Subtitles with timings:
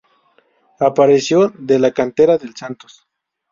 [0.79, 3.05] Apareció de la cantera del Santos.